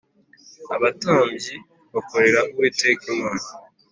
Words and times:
Abatambyi 0.75 1.55
bakorera 1.93 2.39
Uwiteka 2.51 3.03
Imana 3.15 3.45